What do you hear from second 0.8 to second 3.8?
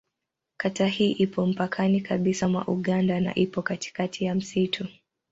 hii ipo mpakani kabisa mwa Uganda na ipo